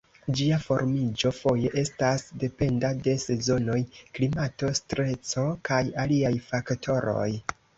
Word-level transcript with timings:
Ĝia 0.37 0.55
formiĝo 0.61 1.31
foje 1.39 1.69
estas 1.81 2.23
dependa 2.45 2.91
de 3.09 3.15
sezonoj, 3.25 3.77
klimato, 4.17 4.73
streso, 4.81 5.47
kaj 5.71 5.83
aliaj 6.07 6.35
faktoroj. 6.49 7.29